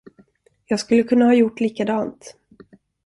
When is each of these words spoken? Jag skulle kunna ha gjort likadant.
Jag 0.65 0.79
skulle 0.79 1.03
kunna 1.03 1.25
ha 1.25 1.33
gjort 1.33 1.59
likadant. 1.59 2.37